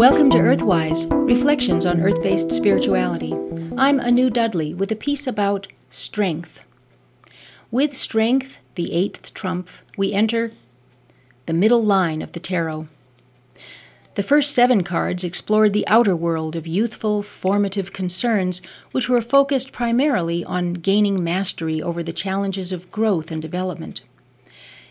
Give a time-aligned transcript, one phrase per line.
[0.00, 3.34] Welcome to Earthwise Reflections on Earth based Spirituality.
[3.76, 6.62] I'm Anu Dudley with a piece about strength.
[7.70, 9.68] With strength, the eighth trump,
[9.98, 10.52] we enter
[11.44, 12.88] the middle line of the tarot.
[14.14, 19.70] The first seven cards explored the outer world of youthful, formative concerns, which were focused
[19.70, 24.00] primarily on gaining mastery over the challenges of growth and development.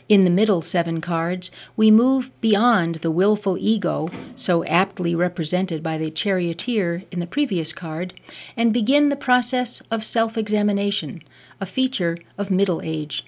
[0.10, 6.00] In the middle seven cards, we move beyond the willful ego, so aptly represented by
[6.00, 8.16] the charioteer in the previous card,
[8.58, 11.22] and begin the process of self examination,
[11.62, 13.24] a feature of middle age.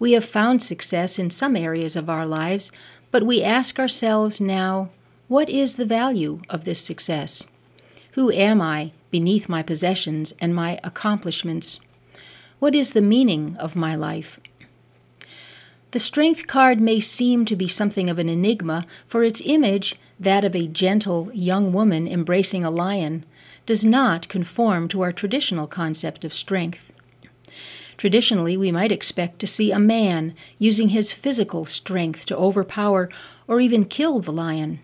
[0.00, 2.72] We have found success in some areas of our lives,
[3.12, 4.90] but we ask ourselves now
[5.28, 7.46] what is the value of this success?
[8.12, 11.78] Who am I beneath my possessions and my accomplishments?
[12.58, 14.40] What is the meaning of my life?
[15.92, 20.42] The strength card may seem to be something of an enigma, for its image, that
[20.42, 23.26] of a gentle young woman embracing a lion,
[23.66, 26.92] does not conform to our traditional concept of strength.
[27.98, 33.10] Traditionally, we might expect to see a man using his physical strength to overpower
[33.46, 34.80] or even kill the lion.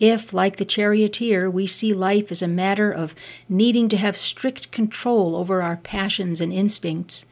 [0.00, 3.14] If, like the charioteer, we see life as a matter of
[3.50, 7.26] needing to have strict control over our passions and instincts,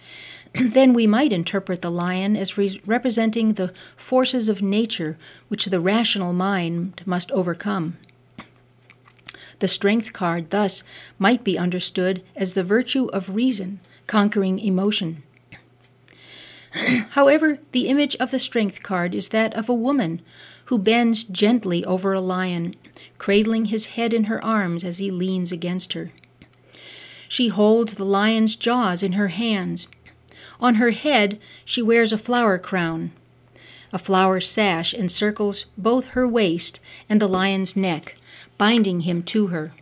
[0.54, 5.80] then we might interpret the lion as re- representing the forces of nature which the
[5.80, 7.96] rational mind must overcome.
[9.58, 10.84] The strength card, thus,
[11.18, 15.22] might be understood as the virtue of reason conquering emotion.
[17.10, 20.20] However, the image of the strength card is that of a woman
[20.66, 22.74] who bends gently over a lion,
[23.18, 26.10] cradling his head in her arms as he leans against her.
[27.28, 29.86] She holds the lion's jaws in her hands,
[30.60, 33.12] on her head, she wears a flower crown.
[33.92, 38.16] A flower sash encircles both her waist and the lion's neck,
[38.58, 39.72] binding him to her.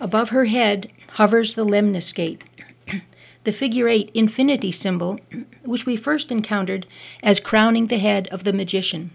[0.00, 2.40] Above her head hovers the lemniscate,
[3.44, 5.20] the figure eight infinity symbol,
[5.64, 6.86] which we first encountered
[7.22, 9.10] as crowning the head of the magician.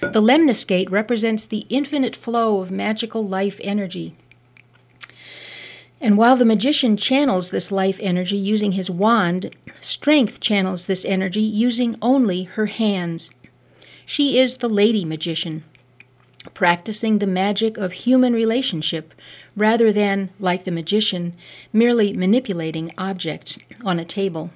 [0.00, 4.14] The lemniscate represents the infinite flow of magical life energy.
[6.00, 11.40] And while the magician channels this life energy using his wand, strength channels this energy
[11.40, 13.30] using only her hands.
[14.06, 15.64] She is the lady magician,
[16.54, 19.12] practicing the magic of human relationship
[19.56, 21.34] rather than, like the magician,
[21.72, 24.50] merely manipulating objects on a table.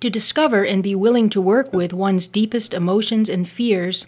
[0.00, 4.06] To discover and be willing to work with one's deepest emotions and fears,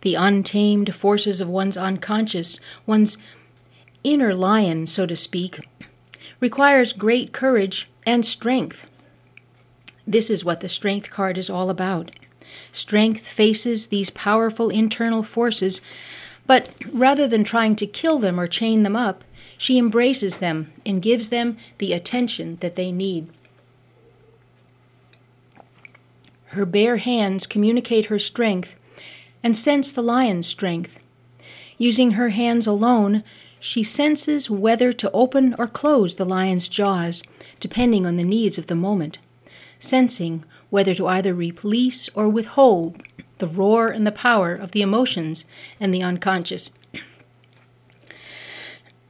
[0.00, 3.18] the untamed forces of one's unconscious, one's
[4.02, 5.60] inner lion, so to speak,
[6.40, 8.86] requires great courage and strength.
[10.06, 12.12] This is what the Strength card is all about.
[12.70, 15.80] Strength faces these powerful internal forces,
[16.46, 19.24] but rather than trying to kill them or chain them up,
[19.58, 23.28] she embraces them and gives them the attention that they need.
[26.50, 28.78] Her bare hands communicate her strength
[29.42, 30.98] and sense the lion's strength.
[31.78, 33.22] Using her hands alone,
[33.60, 37.22] she senses whether to open or close the lion's jaws,
[37.60, 39.18] depending on the needs of the moment,
[39.78, 43.02] sensing whether to either release or withhold
[43.38, 45.44] the roar and the power of the emotions
[45.78, 46.70] and the unconscious.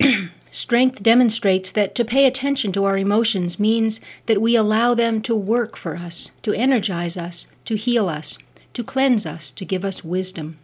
[0.56, 5.36] Strength demonstrates that to pay attention to our emotions means that we allow them to
[5.36, 8.38] work for us, to energize us, to heal us,
[8.72, 10.56] to cleanse us, to give us wisdom.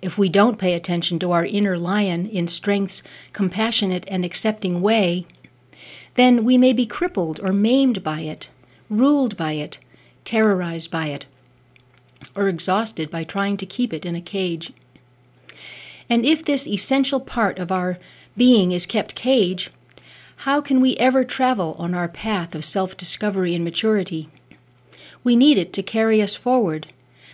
[0.00, 3.02] If we don't pay attention to our inner lion in strength's
[3.32, 5.26] compassionate and accepting way,
[6.14, 8.48] then we may be crippled or maimed by it,
[8.88, 9.80] ruled by it,
[10.24, 11.26] terrorized by it,
[12.36, 14.72] or exhausted by trying to keep it in a cage.
[16.08, 17.98] And if this essential part of our
[18.36, 19.70] being is kept cage,
[20.40, 24.28] how can we ever travel on our path of self discovery and maturity?
[25.24, 26.88] We need it to carry us forward,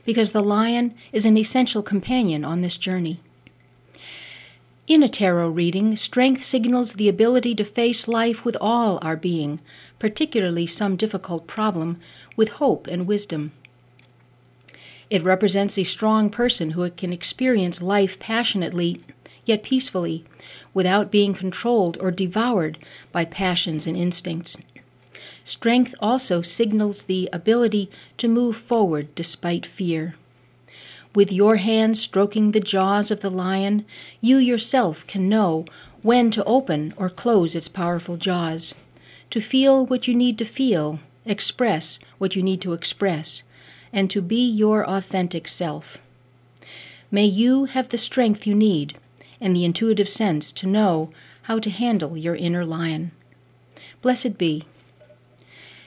[0.05, 3.21] because the lion is an essential companion on this journey.
[4.87, 9.61] In a tarot reading, strength signals the ability to face life with all our being,
[9.99, 12.01] particularly some difficult problem,
[12.37, 13.53] with hope and wisdom.
[15.09, 19.01] It represents a strong person who can experience life passionately
[19.45, 20.25] yet peacefully,
[20.73, 22.79] without being controlled or devoured
[23.11, 24.57] by passions and instincts.
[25.45, 30.15] Strength also signals the ability to move forward despite fear.
[31.15, 33.85] With your hand stroking the jaws of the lion,
[34.21, 35.67] you yourself can know
[36.03, 38.73] when to open or close its powerful jaws,
[39.31, 43.43] to feel what you need to feel, express what you need to express,
[43.93, 45.99] and to be your authentic self.
[47.11, 48.97] May you have the strength you need
[49.43, 51.11] and the intuitive sense to know
[51.43, 53.11] how to handle your inner lion.
[54.01, 54.65] Blessed be.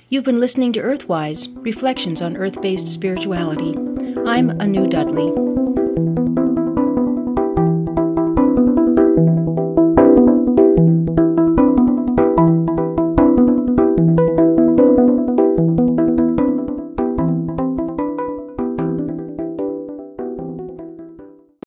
[0.09, 3.73] You've been listening to Earthwise Reflections on Earth Based Spirituality.
[4.25, 5.44] I'm Anu Dudley.